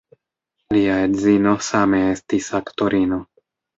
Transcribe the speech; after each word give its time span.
Lia 0.77 0.95
edzino 1.09 1.53
same 1.67 1.99
estis 2.17 2.49
aktorino. 2.61 3.21